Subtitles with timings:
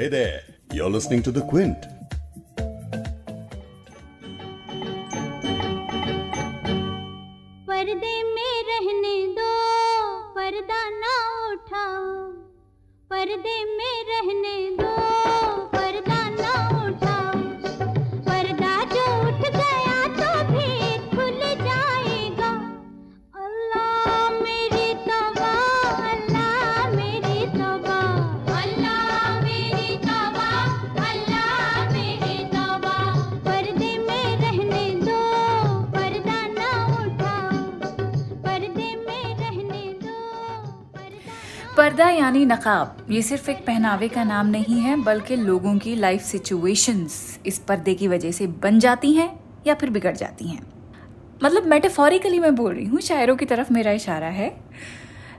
[0.00, 1.76] Hey there, you're listening to The Quint.
[7.68, 9.50] पर्दे में रहने दो
[10.36, 11.14] पर्दा ना
[11.52, 12.06] उठाओ
[13.10, 15.09] पर्दे में रहने दो
[41.81, 46.21] पर्दा यानी नकाब, ये सिर्फ़ एक पहनावे का नाम नहीं है, बल्कि लोगों की लाइफ
[46.21, 49.27] सिचुएशंस इस पर्दे की वजह से बन जाती हैं
[49.67, 50.61] या फिर बिगड़ जाती हैं।
[51.43, 54.53] मतलब मेटाफोरिकली मैं बोल रही हूँ, शायरों की तरफ़ मेरा इशारा है।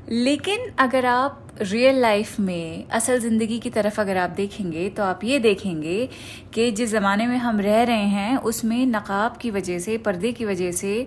[0.09, 5.25] लेकिन अगर आप रियल लाइफ में, असल ज़िंदगी की तरफ़ अगर आप देखेंगे तो आप
[5.25, 6.09] ये देखेंगे
[6.55, 10.45] कि जिस ज़माने में हम रह रहे हैं, उसमें नकाब की वजह से, पर्दे की
[10.45, 11.07] वजह से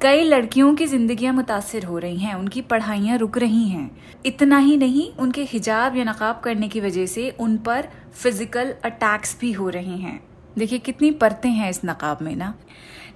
[0.00, 3.90] कई लड़कियों की जिंदगियाँ मुतासर हो रही हैं, उनकी पढ़ाइयाँ रुक रही हैं।
[4.26, 9.36] इतना ही नहीं, उनके हिजाब या नकाब करने की वजह से उन पर फ़िज़िकल अटैक्स
[9.40, 10.20] भी हो रहे हैं।
[10.58, 12.54] देखिए, कितनी परतें हैं इस नकाब में ना।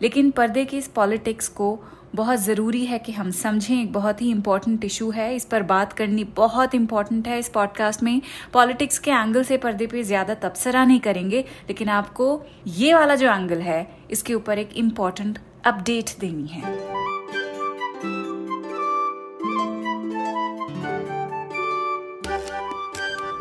[0.03, 1.79] लेकिन पर्दे की इस पॉलिटिक्स को
[2.15, 5.93] बहुत ज़रूरी है कि हम समझें, एक बहुत ही इंपॉर्टेंट इशू है। इस पर बात
[5.93, 8.21] करनी बहुत इंपॉर्टेंट है इस पॉडकास्ट में।
[8.53, 13.29] पॉलिटिक्स के एंगल से पर्दे पे ज़्यादा तबसरा नहीं करेंगे, लेकिन आपको ये वाला जो
[13.29, 16.63] एंगल है, इसके ऊपर एक इंपॉर्टेंट अपडेट देनी है।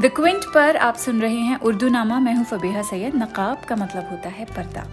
[0.02, 3.76] द क्विंट पर आप सुन रहे हैं उर्दू नामा। मैं हूँ फबीहा सैयद। नकाब का
[3.76, 4.86] मतलब होता है पर्दा।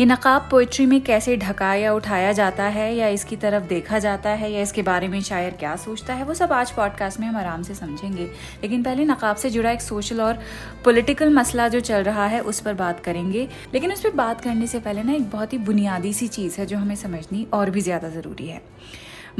[0.00, 4.30] ये नकाब पोइट्री में कैसे ढका या उठाया जाता है, या इसकी तरफ़ देखा जाता
[4.30, 7.36] है, या इसके बारे में शायर क्या सोचता है, वो सब आज पॉडकास्ट में हम
[7.36, 8.24] आराम से समझेंगे।
[8.62, 10.38] लेकिन पहले नकाब से जुड़ा एक सोशल और
[10.84, 14.66] पॉलिटिकल मसला जो चल रहा है, उस पर बात करेंगे। लेकिन उस पर बात करने
[14.66, 17.80] से पहले ना एक बहुत ही बुनियादी सी चीज़ है जो हमें समझनी और भी
[17.80, 18.60] ज़्यादा ज़रूरी है।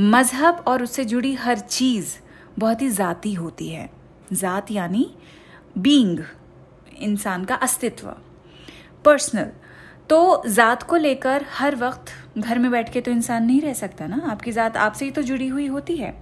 [0.00, 2.16] मज़हब और उससे जुड़ी हर चीज़
[2.58, 3.88] बहुत ही ज़ाती होती है।
[4.32, 5.10] ज़ात यानी
[5.78, 6.24] बींग
[7.00, 8.12] इंसान का अस्तित्व।
[9.04, 9.50] पर्सनल
[10.10, 14.06] तो ज़ात को लेकर हर वक्त घर में बैठ के तो इंसान नहीं रह सकता
[14.06, 16.14] ना। आपकी ज़ात आपसे ही तो जुड़ी हुई होती है।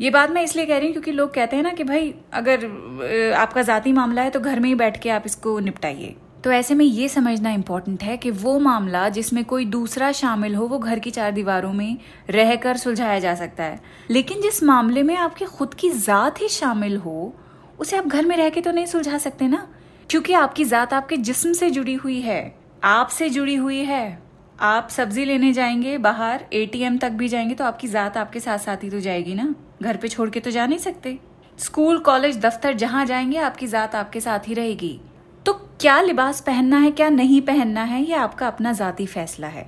[0.00, 3.34] ये बात मैं इसलिए कह रही हूँ क्योंकि लोग कहते हैं ना कि भाई, अगर
[3.36, 6.74] आपका ज़ाती मामला है तो घर में ही बैठ के आप इसको निपटाइए। तो ऐसे
[6.74, 10.98] में ये समझना इम्पोर्टेंट है कि वो मामला जिसमें कोई दूसरा शामिल हो, वो घर
[10.98, 11.98] की चार दीवारों में
[12.30, 13.80] रहकर सुलझाया जा सकता है।
[14.10, 17.34] लेकिन जिस मामले में आपकी खुद की ज़ात ही शामिल हो,
[17.78, 19.66] उसे आप घर में रह के तो नहीं सुलझा सकते ना?
[20.10, 24.18] क्योंकि आपकी ज़ात आपके जिस्म से जुड़ी हुई है। आपसे जुड़ी हुई है।
[24.60, 28.82] आप सब्ज़ी लेने जाएँगे, बाहर एटीएम तक भी जाएँगे तो आपकी ज़ात आपके साथ साथ
[28.84, 31.18] ही तो जाएगी ना। घर पे छोड़ के तो जा नहीं सकते।
[31.58, 35.00] स्कूल, कॉलेज, दफ्तर जहाँ जाएँगे, आपकी ज़ात आपके साथ ही रहेगी।
[35.46, 39.62] तो क्या लिबास पहनना है, क्या नहीं पहनना है, ये आपका अपना ज़ाती फैसला है।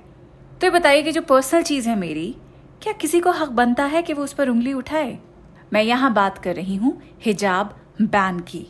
[0.61, 2.35] तो ये बताइए कि जो पर्सनल चीज़ है मेरी,
[2.81, 5.17] क्या किसी को हक बनता है कि वो उस पर उंगली उठाए?
[5.73, 8.67] मैं यहाँ बात कर रही हूँ, हिजाब बैन की।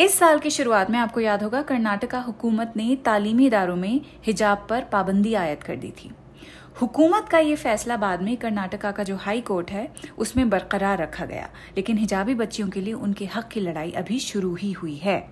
[0.00, 4.66] इस साल की शुरुआत में आपको याद होगा, कर्नाटका हुकूमत ने तालीमी इदारों में हिजाब
[4.70, 6.10] पर पाबंदी आयद कर दी थी।
[6.80, 11.26] हुकूमत का ये फैसला बाद में कर्नाटका का जो हाई कोर्ट है, उसमें बरकरार रखा
[11.26, 15.30] गया। लेकिन हिजाबी बच्चियों के लिए उनके हक की लड़ाई अभी शुरू ही हुई है।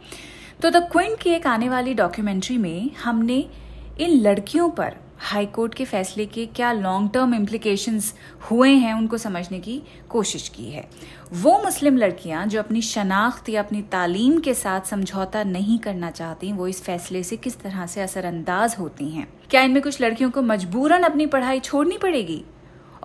[0.62, 3.50] तो द क्विंट की एक आने वाली डॉक्यूमेंट्री में हमने
[4.00, 8.14] इन लड़कियों पर हाई कोर्ट के फैसले के क्या लॉन्ग टर्म इम्प्लीकेशंस
[8.50, 10.90] हुए हैं उनको समझने की कोशिश की है।
[11.32, 16.52] वो मुस्लिम लड़कियाँ जो अपनी शनाख्त या अपनी तालीम के साथ समझौता नहीं करना चाहती,
[16.52, 19.28] वो इस फैसले से किस तरह से असरअंदाज होती हैं?
[19.50, 22.44] क्या इनमें कुछ लड़कियों को मजबूरन अपनी पढ़ाई छोड़नी पड़ेगी?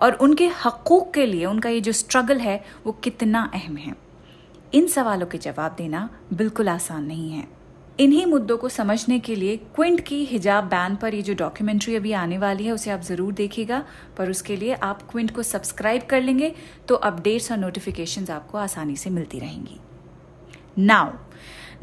[0.00, 3.94] और उनके हकूक के लिए, उनका ये जो स्ट्रगल है, वो कितना अहम है?
[4.74, 7.53] इन सवालों के जवाब देना बिल्कुल आसान नहीं है।
[7.98, 12.12] इन्हीं मुद्दों को समझने के लिए क्विंट की हिजाब बैन पर ये जो डॉक्यूमेंट्री अभी
[12.12, 13.82] आने वाली है, उसे आप ज़रूर देखिएगा,
[14.16, 16.52] पर उसके लिए आप क्विंट को सब्सक्राइब कर लेंगे
[16.88, 19.78] तो अपडेट्स और नोटिफिकेशंस आपको आसानी से मिलती रहेंगी।
[20.78, 21.12] नाउ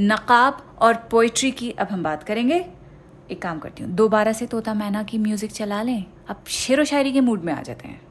[0.02, 2.66] नकाब और पोइट्री की अब हम बात करेंगे।
[3.32, 7.12] एक काम करती हूँ, दोबारा से तोता मैना की म्यूज़िक चला लें। अब व शायरी
[7.12, 8.02] के मूड में आ जाते हैं।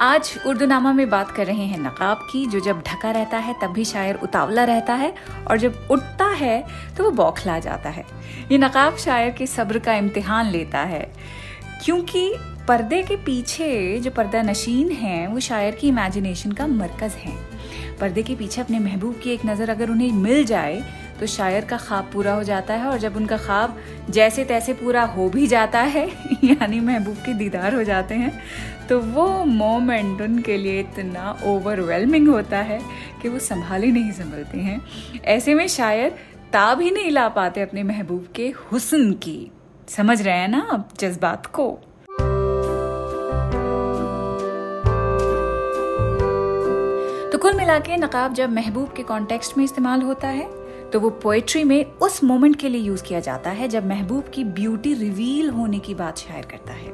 [0.00, 3.54] आज उर्दू नामा में बात कर रहे हैं नकाब की, जो जब ढका रहता है,
[3.62, 5.12] तब भी शायर उतावला रहता है
[5.48, 6.64] और जब उठता है
[6.96, 8.04] तो वो बौखला जाता है।
[8.52, 11.02] ये नकाब शायर के सब्र का इम्तिहान लेता है,
[11.84, 12.30] क्योंकि
[12.68, 17.36] पर्दे के पीछे जो पर्दा नशीन हैं, वो शायर की इमेजिनेशन का मरकज हैं।
[18.00, 20.82] पर्दे के पीछे अपने महबूब की एक नज़र अगर उन्हें मिल जाए
[21.20, 23.78] तो शायर का ख्वाब पूरा हो जाता है और जब उनका ख्वाब
[24.10, 26.08] जैसे तैसे पूरा हो भी जाता है,
[26.44, 28.42] यानी महबूब के दीदार हो जाते हैं
[28.88, 32.80] तो वो मोमेंट उनके लिए इतना ओवरवेलमिंग होता है
[33.22, 34.80] कि वो संभाल ही नहीं संभलते हैं।
[35.24, 36.10] ऐसे में शायर
[36.52, 39.50] ताब ही नहीं ला पाते अपने महबूब के हुस्न की।
[39.88, 41.80] समझ रहे हैं ना आप जज्बात को?
[47.32, 50.57] तो कुल मिला के नकाब जब महबूब के कॉन्टेक्स्ट में इस्तेमाल होता है
[50.92, 54.44] तो वो पोएट्री में उस मोमेंट के लिए यूज़ किया जाता है जब महबूब की
[54.44, 56.92] ब्यूटी रिवील होने की बात शायर करता है।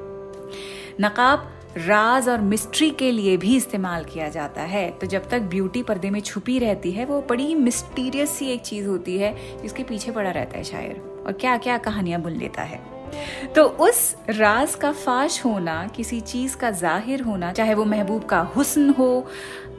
[1.00, 5.82] नकाब, राज और मिस्ट्री के लिए भी इस्तेमाल किया जाता है। तो जब तक ब्यूटी
[5.82, 10.10] पर्दे में छुपी रहती है, वो बड़ी मिस्टीरियस सी एक चीज़ होती है जिसके पीछे
[10.10, 12.94] पड़ा रहता है शायर। और क्या क्या कहानियाँ बुन लेता है।
[13.56, 18.40] तो उस राज का फाश होना, किसी चीज़ का ज़ाहिर होना, चाहे वो महबूब का
[18.40, 19.26] हुस्न हो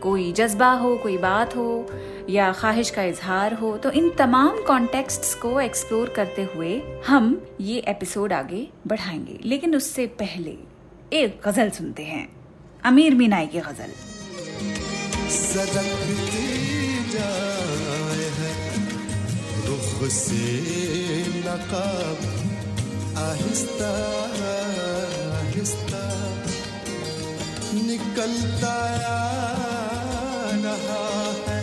[0.06, 1.68] कोई जज्बा हो, कोई बात हो
[2.30, 7.80] या ख्वाहिश का इजहार हो तो इन तमाम कॉन्टेक्स्ट्स को एक्सप्लोर करते हुए हम ये
[7.88, 10.58] एपिसोड आगे बढ़ाएँगे। लेकिन उससे पहले
[11.14, 12.28] एक गज़ल सुनते हैं।
[12.86, 13.92] अमीर मीनाई की गज़ल।
[23.18, 23.92] आहिस्ता
[25.36, 26.04] आहिस्ता,
[27.74, 28.74] निकलता
[30.76, 31.60] रहा है।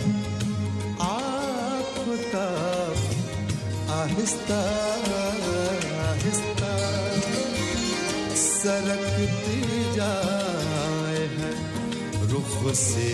[1.07, 2.97] आफताब
[3.91, 4.61] आहिस्ता
[6.03, 6.73] आहिस्ता
[8.35, 9.61] सरकती
[9.95, 11.51] जाए है।
[12.27, 13.09] रुख से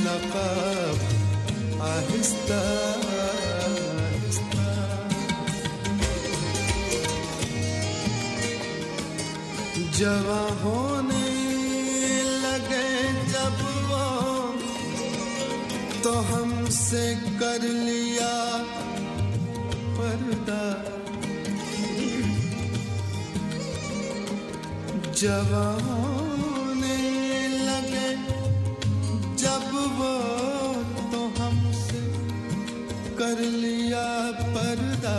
[0.00, 0.98] नकाब
[1.82, 2.60] आहिस्ता
[9.96, 10.95] जवा होने
[16.86, 17.06] हमसे
[17.38, 18.34] कर लिया
[19.96, 20.60] पर्दा।
[25.18, 26.98] जवा होने
[27.66, 28.10] लगे
[29.42, 29.66] जब
[29.98, 30.12] वो
[31.10, 32.04] तो हमसे
[33.18, 34.06] कर लिया
[34.54, 35.18] पर्दा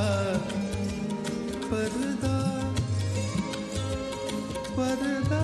[1.68, 2.38] पर्दा
[4.78, 5.44] पर्दा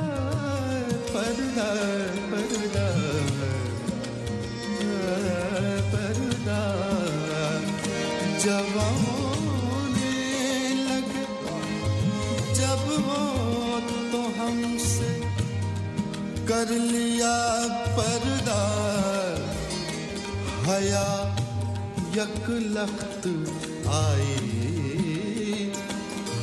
[1.14, 1.69] पर्दा
[2.31, 2.82] पर्दा।
[8.44, 10.16] जवाने
[10.80, 11.26] लगे,
[12.60, 13.22] जब वो
[14.12, 15.12] तो हमसे
[16.50, 17.36] कर लिया
[17.98, 18.62] पर्दा,
[20.68, 21.08] हया
[22.18, 22.46] यक
[22.76, 23.24] लख्त
[23.96, 24.36] आई,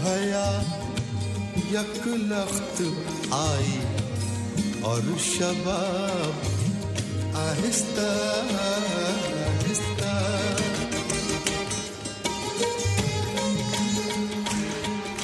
[0.04, 0.48] हया
[1.72, 2.78] यक लख्त
[3.34, 3.76] आई,
[4.90, 6.34] और शबाब
[7.40, 8.10] आहिस्ता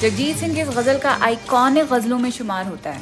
[0.01, 3.01] जगजीत सिंह की इस गज़ल का आइकॉनिक गजलों में शुमार होता है।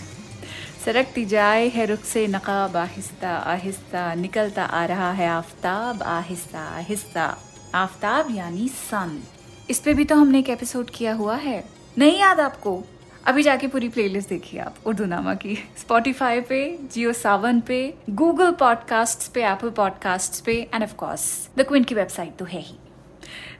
[0.86, 7.38] सरकती जाए है रुख से नकाब, आहिस्ता आहिस्ता, निकलता आ रहा है आफ्ताब, आहिस्ता आहिस्ता।
[7.75, 9.24] आफ्ताब यानी सन।
[9.69, 11.63] इस पे भी तो हमने एक एपिसोड किया हुआ है।
[11.97, 12.83] नहीं याद आपको?
[13.25, 18.51] अभी जाके पूरी प्लेलिस्ट देखिए आप, उर्दू नामा की। स्पॉटिफाई पे जियो सावन पे गूगल
[18.51, 22.75] पॉडकास्ट पे एप्पल पॉडकास्ट पे and of course the Quint की वेबसाइट तो है ही।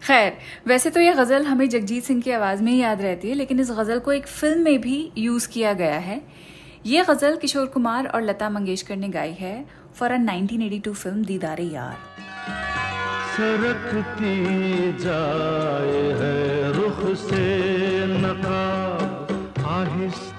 [0.04, 0.38] खैर,
[0.68, 3.60] वैसे तो ये गज़ल हमें जगजीत सिंह की आवाज़ में ही याद रहती है, लेकिन
[3.60, 6.22] इस गज़ल को एक फ़िल्म में भी यूज़ किया गया है।
[6.86, 9.66] ये गज़ल किशोर कुमार और लता मंगेशकर ने गाई है
[9.96, 11.98] फॉर अ 1982 फ़िल्म दीदारे यार।
[13.36, 14.36] सरकती
[15.04, 17.44] जाए है रुख से
[18.06, 18.62] आहिस्ता
[19.68, 20.35] आहिस्ता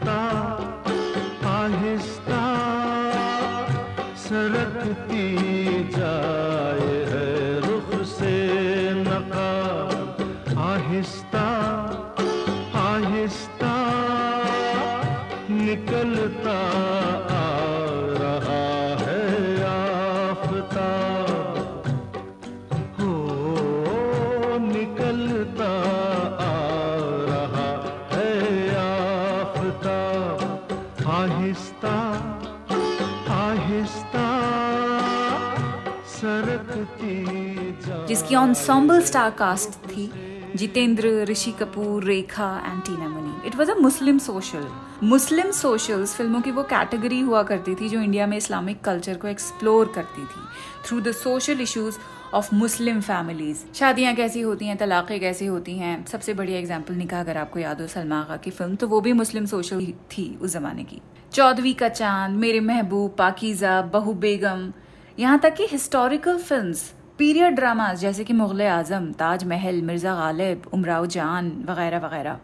[38.08, 40.25] जिसकी ऑनसॉम्बल स्टार कास्ट थी।
[40.56, 44.66] Jitendra Rishi Kapoor Rekha and Tina Munim it was a Muslim social
[45.04, 49.28] Muslim socials फ़िल्मों की वो कैटेगरी हुआ करती थी जो इंडिया में इस्लामिक कल्चर को
[49.28, 50.44] एक्सप्लोर करती थी
[50.86, 51.98] through the social issues
[52.34, 57.20] of Muslim families शादियाँ कैसी होती हैं तलाक़ें कैसी होती हैं सबसे बढ़िया एग्ज़ाम्पल निकाह
[57.20, 60.52] अगर आपको याद हो सलमा आगा की फ़िल्म तो वो भी मुस्लिम सोशल थी उस
[60.52, 61.00] जमाने की
[61.32, 64.72] चौदहवीं का चाँद मेरे महबूब पाकिजा बहू बेगम
[65.18, 71.06] यहाँ तक कि हिस्टोरिकल फिल्म्स पीरियड ड्रामाज जैसे कि मुगल आज़म, ताजमहल, मिर्ज़ा गालिब, उमराव
[71.06, 72.38] जान, वगैरह वगैरह,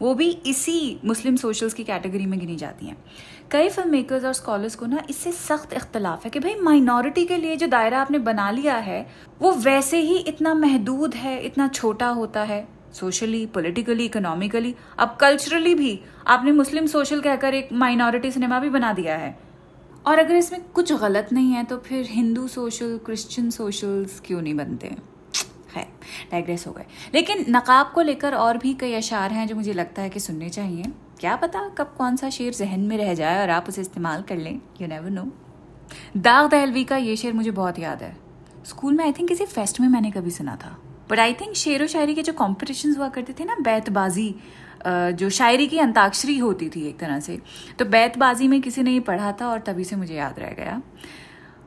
[0.00, 2.96] वो भी इसी मुस्लिम सोशल्स की कैटेगरी में गिनी जाती हैं।
[3.50, 7.36] कई फ़िल्म मेकर्स और स्कॉलर्स को ना इससे सख्त इख्तलाफ है कि भाई माइनॉरिटी के
[7.36, 9.06] लिए जो दायरा आपने बना लिया है,
[9.42, 15.74] वो वैसे ही इतना महदूद है, इतना छोटा होता है सोशली पॉलिटिकली इकोनॉमिकली अब कल्चरली
[15.74, 19.36] भी आपने मुस्लिम सोशल कहकर एक माइनॉरिटी सिनेमा भी बना दिया है।
[20.06, 24.54] और अगर इसमें कुछ गलत नहीं है तो फिर हिंदू सोशल, क्रिश्चियन सोशल्स क्यों नहीं
[24.54, 24.96] बनते?
[25.74, 25.82] है
[26.30, 26.84] डाइग्रेस हो गए।
[27.14, 30.48] लेकिन नकाब को लेकर और भी कई अशार हैं जो मुझे लगता है कि सुनने
[30.48, 30.84] चाहिए।
[31.20, 34.36] क्या पता कब कौन सा शेर जहन में रह जाए और आप उसे इस्तेमाल कर
[34.36, 35.22] लें यू नेवर नो
[36.16, 38.16] दाग दहलवी का ये शेर मुझे बहुत याद है।
[38.66, 40.76] स्कूल में आई थिंक किसी फेस्ट में मैंने कभी सुना था।
[41.10, 44.34] बट आई थिंक शेर व शायरी के जो कॉम्पिटिशन हुआ करते थे ना, बैतबाजी
[44.86, 47.38] जो शायरी की अंताक्षरी होती थी एक तरह से
[47.78, 50.80] तो बैतबाजी में किसी ने ये पढ़ा था और तभी से मुझे याद रह गया।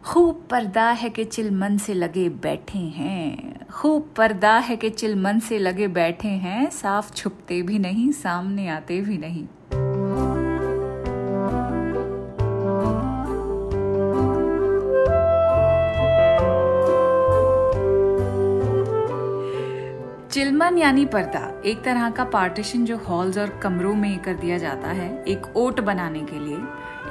[0.04, 5.60] खूब पर्दा है कि चिलमन से लगे बैठे हैं, खूब पर्दा है कि चिलमन से
[5.60, 9.46] लगे बैठे हैं, साफ़ छुपते भी नहीं, सामने आते भी नहीं।
[20.40, 24.88] चिलमन यानी पर्दा एक तरह का पार्टीशन जो हॉल्स और कमरों में कर दिया जाता
[24.88, 26.56] है, एक ओट बनाने के लिए।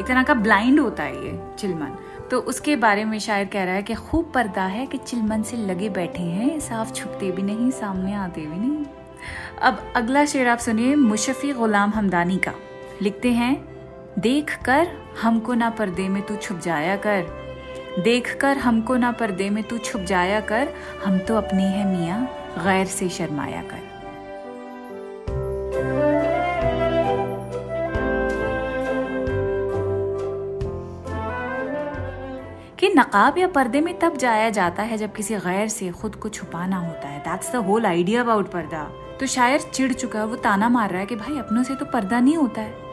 [0.01, 1.99] एक तरह का ब्लाइंड होता है ये चिलमन
[2.31, 5.57] तो उसके बारे में शायर कह रहा है कि खूब पर्दा है कि चिलमन से
[5.57, 8.85] लगे बैठे हैं, साफ़ छुपते भी नहीं, सामने आते भी नहीं।
[9.63, 12.55] अब अगला शेर आप सुनिए, मुशफ़ी गुलाम हमदानी का।
[13.03, 13.55] लिखते हैं
[14.19, 14.89] देख कर
[15.23, 19.79] हमको ना पर्दे में तू छुप जाया कर। देख कर हमको ना पर्दे में तू
[19.79, 22.27] छुप जाया कर। हम तो अपने हैं मियाँ
[22.59, 23.87] गैर से शर्माया कर।
[32.79, 36.29] कि नकाब या पर्दे में तब जाया जाता है जब किसी गैर से खुद को
[36.29, 38.83] छुपाना होता है। That's the whole idea about purdah.
[39.21, 41.85] तो शायर चिढ़ चुका है, वो ताना मार रहा है कि भाई अपनों से तो
[41.85, 42.87] पर्दा नहीं होता है।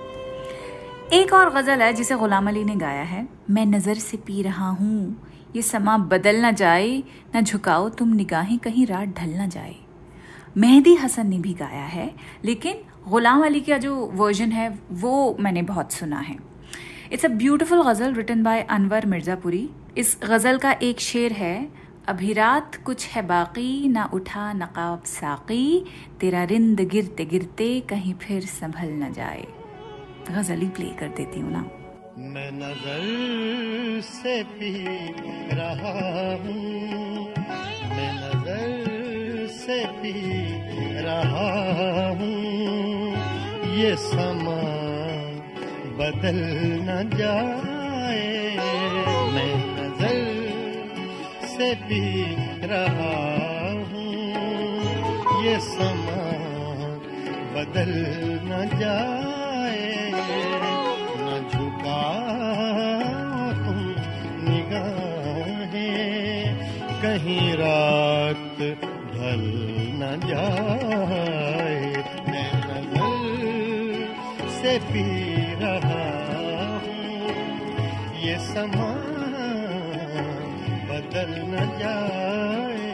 [1.13, 4.69] एक और गज़ल है जिसे गुलाम अली ने गाया है, मैं नज़र से पी रहा
[4.69, 5.15] हूँ
[5.55, 6.97] ये समा बदल ना जाए,
[7.35, 9.75] ना झुकाओ तुम निगाहें कहीं रात ढल ना जाए।
[10.57, 12.09] मेहदी हसन ने भी गाया है,
[12.45, 16.38] लेकिन गुलाम अली का जो वर्जन है, वो मैंने बहुत सुना है।
[17.12, 21.67] It's a beautiful ghazal written by Anwar Mirzapuri इस गज़ल का एक शेर है,
[22.07, 25.85] अभी रात कुछ है बाकी, ना उठा नकाब साकी,
[26.19, 29.45] तेरा रिंद गिरते गिरते कहीं फिर संभल न जाए।
[30.31, 31.65] गज़ल ही प्ले कर देती हूँ ना।
[32.17, 34.69] मैं नज़र से पी
[35.51, 35.91] रहा
[36.43, 37.25] हूँ।
[37.89, 40.13] मैं नज़र से पी
[41.03, 41.50] रहा
[42.19, 42.31] हूँ।
[43.75, 44.62] ये समा
[46.00, 46.39] बदल
[46.88, 48.24] न जाए।
[49.34, 50.24] मैं नज़र
[51.48, 52.01] से पी
[52.65, 53.13] रहा
[53.91, 56.24] हूँ। ये समा
[57.55, 57.93] बदल
[58.45, 59.15] न जाए।
[67.05, 68.57] कहीं रात
[69.13, 69.43] ढल
[70.00, 71.75] न जाए।
[72.29, 75.03] मैं नज़र से पी
[75.62, 76.00] रहा
[76.85, 77.35] हूँ।
[78.24, 78.89] ये समा
[80.89, 82.89] बदल न जाए।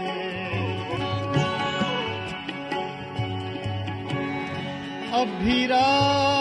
[5.21, 6.40] अभी रात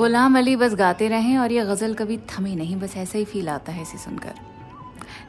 [0.00, 3.48] गुलाम अली बस गाते रहें और ये गज़ल कभी थमी नहीं, बस ऐसा ही फील
[3.48, 4.34] आता है इसे सुनकर।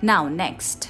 [0.04, 0.90] नाउ नेक्स्ट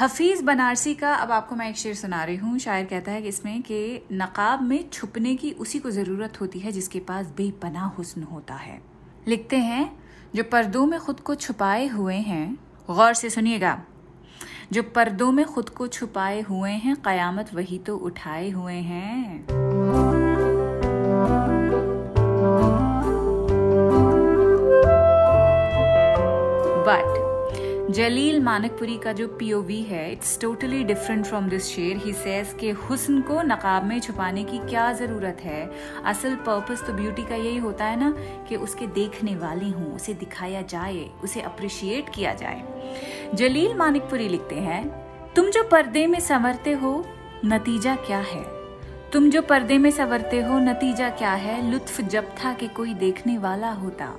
[0.00, 3.28] हफीज़ बनारसी का, अब आपको मैं एक शेर सुना रही हूँ। शायर कहता है कि
[3.28, 8.22] इसमें कि नकाब में छुपने की उसी को ज़रूरत होती है जिसके पास बेपना हुस्न
[8.22, 8.82] होता है।
[9.28, 9.98] लिखते हैं,
[10.34, 12.58] जो पर्दों में खुद को छुपाए हुए हैं,
[12.90, 13.82] गौर से सुनिएगा।
[14.72, 19.46] जो पर्दों में खुद को छुपाए हुए हैं, कयामत वही तो उठाए हुए हैं।
[27.92, 31.96] जलील मानकपुरी का जो पीओवी है it's totally different from this sher.
[31.96, 35.70] He says के हुस्न को नकाब में छुपाने की क्या ज़रूरत है?
[36.04, 38.14] असल पर्पस तो ब्यूटी का यही होता है ना
[38.48, 42.62] कि उसके देखने वाले हों, उसे दिखाया जाए, उसे अप्रिशिएट किया जाए।
[43.34, 44.88] जलील मानिकपुरी लिखते हैं,
[45.36, 47.04] तुम जो पर्दे में संवरते हो,
[47.44, 48.44] नतीजा क्या है?
[49.12, 51.72] तुम जो पर्दे में संवरते हो, नतीजा क्या है?
[51.72, 54.18] लुत्फ जब था कि कोई देखने वाला होता।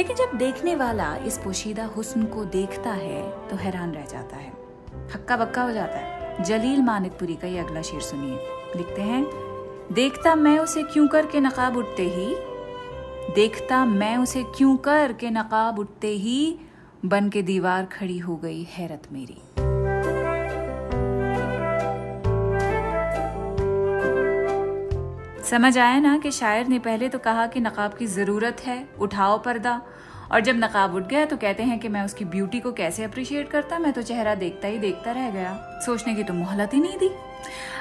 [0.00, 4.52] लेकिन जब देखने वाला इस पोशीदा हुस्न को देखता है तो हैरान रह जाता है।
[5.14, 8.38] हक्का बक्का हो जाता है। जलील मानिकपुरी का ये अगला शेर सुनिए।
[8.76, 9.24] लिखते हैं,
[9.92, 12.34] देखता मैं उसे क्यों कर के नकाब उठते ही?
[13.34, 16.58] देखता मैं उसे क्यों कर के नकाब उठते ही?
[17.04, 19.69] बन के दीवार खड़ी हो गई हैरत मेरी।
[25.50, 29.38] समझ आया ना कि शायर ने पहले तो कहा कि नकाब की ज़रूरत है, उठाओ
[29.38, 29.80] पर्दा।
[30.32, 33.48] और जब नकाब उठ गया तो कहते हैं कि मैं उसकी ब्यूटी को कैसे अप्रिशिएट
[33.50, 35.54] करता, मैं तो चेहरा देखता ही देखता रह गया।
[35.86, 37.08] सोचने की तो मोहलत ही नहीं दी।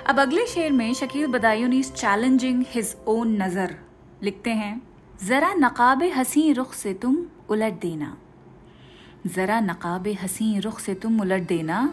[0.07, 3.75] अब अगले शेर में Shakeel Badayun is challenging his own नज़र
[4.23, 4.81] लिखते हैं,
[5.25, 7.17] जरा नकाब हसी रुख से तुम
[7.49, 8.15] उलट देना।
[9.27, 11.91] जरा नकाब हसी रुख से तुम उलट देना,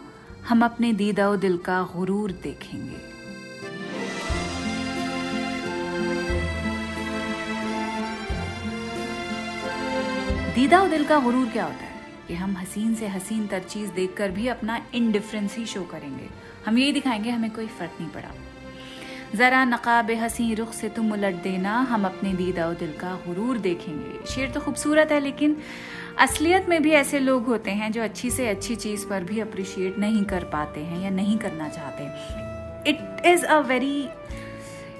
[0.49, 3.16] हम अपने दीदा दिल का गुरूर देखेंगे।
[10.57, 12.01] दीदा दिल का गुरूर क्या होता है?
[12.27, 16.29] कि हम हसीन से हसीन तर चीज़ देखकर भी अपना इनडिफरेंस ही शो करेंगे।
[16.65, 18.35] हम यही दिखाएँगे, हमें कोई फ़र्क नहीं पड़ा।
[19.35, 24.27] जरा नकाब हसी रुख से तुम उलट देना, हम अपने दीदा दिल का गुरूर देखेंगे।
[24.27, 25.57] शेर तो खूबसूरत है, लेकिन
[26.19, 29.97] असलियत में भी ऐसे लोग होते हैं जो अच्छी से अच्छी चीज़ पर भी अप्रिशिएट
[29.97, 32.03] नहीं कर पाते हैं या नहीं करना चाहते।
[32.89, 34.09] It is a very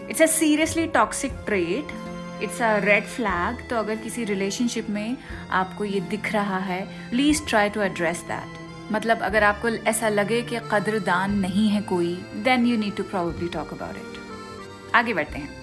[0.09, 5.17] it's a seriously toxic trait it's a red flag तो अगर किसी रिलेशनशिप में
[5.51, 10.41] आपको ये दिख रहा है please try to address that मतलब अगर आपको ऐसा लगे
[10.41, 12.13] कि कदरदान नहीं है कोई
[12.43, 15.55] then you need to probably talk about it आगे बढ़ते हैं।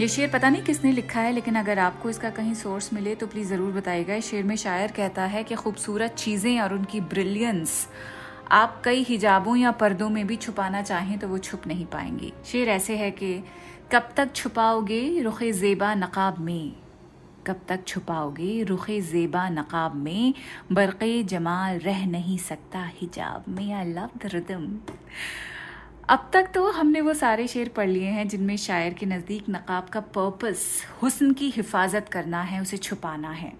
[0.00, 3.26] ये शेर पता नहीं किसने लिखा है, लेकिन अगर आपको इसका कहीं सोर्स मिले तो
[3.26, 7.86] प्लीज़ ज़रूर बताइएगा। इस शेर में शायर कहता है कि खूबसूरत चीज़ें और उनकी ब्रिलियंस
[8.52, 12.68] आप कई हिजाबों या पर्दों में भी छुपाना चाहें तो वो छुप नहीं पाएँगी। शेर
[12.68, 13.32] ऐसे है कि
[13.92, 16.72] कब तक छुपाओगे रुख ज़ेबा नकाब में?
[17.46, 20.34] कब तक छुपाओगे रुख ज़ेबा नकाब में?
[20.72, 24.66] बरक़ जमाल रह नहीं सकता हिजाब। में आई लव द रिदम
[26.08, 29.88] अब तक तो हमने वो सारे शेर पढ़ लिए हैं जिनमें शायर के नज़दीक नकाब
[29.88, 30.66] का पर्पस
[31.02, 33.52] हुस्न की हिफाजत करना है, उसे छुपाना है।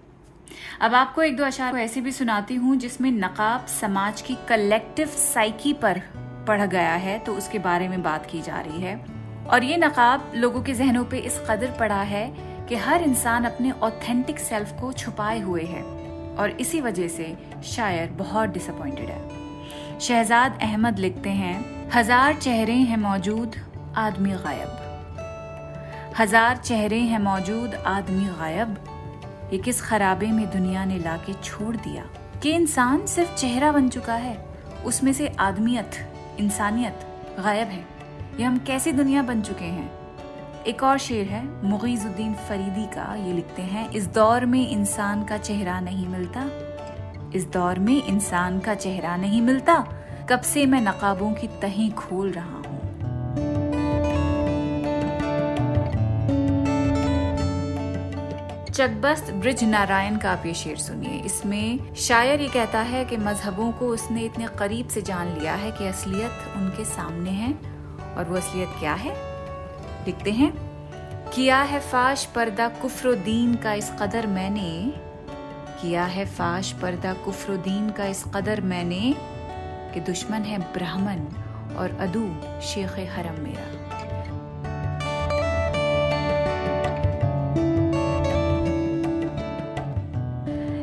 [0.81, 5.73] अब आपको एक दो अशार ऐसे भी सुनाती हूँ जिसमें नकाब समाज की कलेक्टिव साइकी
[5.83, 6.01] पर
[6.47, 10.31] पढ़ गया है तो उसके बारे में बात की जा रही है। और ये नकाब
[10.35, 12.33] लोगों के जहनों पे इस कदर पड़ा है
[12.69, 15.81] कि हर इंसान अपने ऑथेंटिक सेल्फ को छुपाए हुए है।
[16.35, 19.43] और इसी वजह से शायर बहुत डिसअपॉइंटेड है।
[19.99, 23.55] शहजाद अहमद लिखते हैं, हज़ार चेहरे हैं मौजूद,
[23.95, 24.79] आदमी गायब।
[26.19, 28.77] हज़ार चेहरे हैं मौजूद, आदमी गायब?
[29.53, 32.05] ये किस खराबे में दुनिया ने लाके छोड़ दिया?
[32.43, 34.45] कि इंसान सिर्फ़ चेहरा बन चुका है,
[34.85, 35.91] उसमें से आदमियत,
[36.39, 36.99] इंसानियत
[37.39, 37.92] गायब है।
[38.39, 39.91] ये हम कैसी दुनिया बन चुके हैं?
[40.67, 45.37] एक और शेर है, मुगीजुद्दीन फरीदी का, ये लिखते हैं, इस दौर में इंसान का
[45.37, 46.49] चेहरा नहीं मिलता।
[47.35, 49.87] इस दौर में इंसान का चेहरा नहीं मिलता।
[50.29, 52.63] कब से मैं नकाबों की तही खोल रहा हूँ?
[58.71, 63.71] चकबस्त ब्रिज नारायण का आप ये शेर सुनिए। इसमें शायर ये कहता है कि मजहबों
[63.71, 67.72] को उसने इतने करीब से जान लिया है कि असलियत उनके सामने है।
[68.17, 69.13] और वो असलियत क्या है?
[70.05, 70.53] लिखते हैं,
[71.31, 74.93] किया है फाश पर्दा कुफरुद्दीन का इस कदर मैंने,
[75.81, 79.15] किया है फाश पर्दा कुफरुद्दीन का इस कदर मैंने,
[79.93, 81.19] कि दुश्मन है ब्राह्मण
[81.75, 83.83] और अदू शेख हरम मेरा।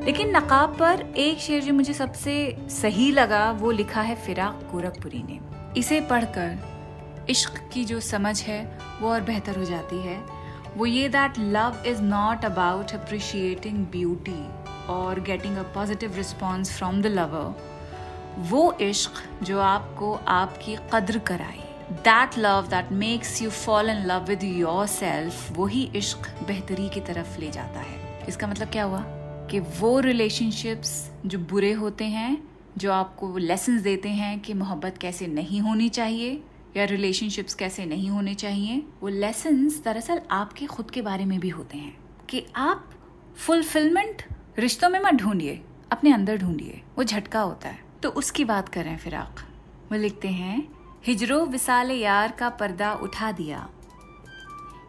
[0.05, 5.23] लेकिन नकाब पर एक शेर जो मुझे सबसे सही लगा, वो लिखा है फिराक गोरखपुरी
[5.23, 5.41] ने।
[5.81, 6.70] इसे पढ़कर
[7.31, 10.19] इश्क की जो समझ है, वो और बेहतर हो जाती है।
[10.77, 14.49] वो ये that love is not about appreciating beauty
[14.87, 17.71] और getting a positive response from the lover
[18.39, 21.59] वो इश्क जो आपको आपकी कद्र कराए।
[21.93, 24.45] That love that makes you fall in love with
[24.87, 29.05] yourself वही इश्क बेहतरी की तरफ़ ले जाता है। इसका मतलब क्या हुआ?
[29.51, 35.27] कि वो रिलेशनशिप्स जो बुरे होते हैं, जो आपको लेसन देते हैं कि मोहब्बत कैसे
[35.27, 36.43] नहीं होनी चाहिए
[36.77, 41.49] या रिलेशनशिप्स कैसे नहीं होने चाहिए, वो लेसन्स दरअसल आपके खुद के बारे में भी
[41.49, 41.97] होते हैं
[42.31, 42.91] कि आप
[43.37, 44.23] फुलफिलमेंट
[44.59, 45.61] रिश्तों में मत ढूंढिए,
[45.93, 49.41] अपने अंदर ढूंढिए, वो झटका होता है। तो उसकी बात करें फिराक।
[49.93, 50.69] वो लिखते हैं,
[51.07, 53.69] हिजरो विसाल यार का पर्दा उठा दिया।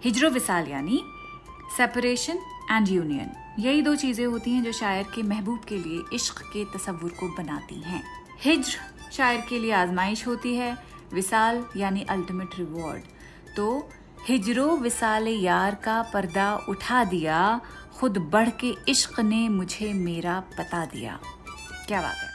[0.03, 1.01] हिजरो विसाल यानी
[1.77, 2.39] सेपरेशन
[2.71, 6.63] एंड यूनियन यही दो चीज़ें होती हैं जो शायर के महबूब के लिए इश्क के
[6.65, 8.03] तस्वुर को बनाती हैं।
[8.39, 10.75] हिज्र शायर के लिए आजमाइश होती है
[11.13, 13.01] विसाल यानी अल्टीमेट रिवॉर्ड
[13.55, 13.89] तो
[14.27, 17.61] हिजरो विसाल यार का पर्दा उठा दिया,
[17.99, 21.19] खुद बढ़ के इश्क ने मुझे मेरा पता दिया।
[21.87, 22.29] क्या बात है।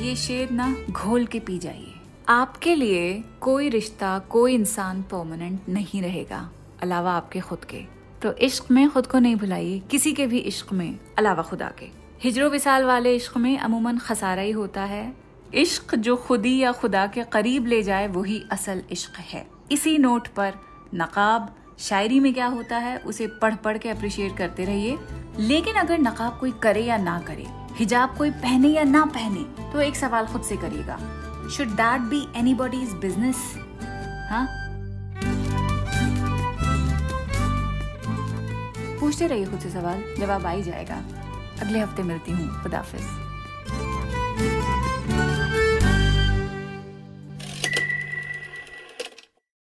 [0.00, 1.92] ये शेर ना घोल के पी जाइए।
[2.28, 6.50] आपके लिए कोई रिश्ता, कोई इंसान परमानेंट नहीं रहेगा,
[6.82, 7.84] अलावा आपके खुद के।
[8.22, 12.05] तो इश्क में खुद को नहीं भुलाइए, किसी के भी इश्क में, अलावा खुदा के।
[12.22, 15.12] हिजरो विसाल वाले इश्क में अमूमन खसारा ही होता है।
[15.54, 20.28] इश्क जो खुदी या खुदा के करीब ले जाए, वही असल इश्क है। इसी नोट
[20.28, 20.54] पर
[20.94, 24.98] नकाब शायरी में क्या होता है, उसे पढ़ पढ़ के अप्रिशिएट करते रहिए।
[25.38, 29.80] लेकिन अगर नकाब कोई करे या ना करे, हिजाब कोई पहने या ना पहने तो
[29.80, 30.96] एक सवाल खुद से करिएगा।
[31.48, 33.36] Should that be anybody's business
[34.30, 34.46] हाँ?
[39.00, 41.02] पूछते रहिए खुद से सवाल, जवाब आ ही जाएगा।
[41.60, 43.25] अगले हफ़्ते मिलती हूँ खुदाफिज।